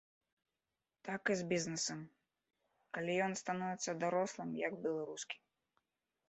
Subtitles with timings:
[1.09, 1.99] Так і з бізнесам,
[2.99, 5.37] калі ён становіцца дарослым, як беларускі.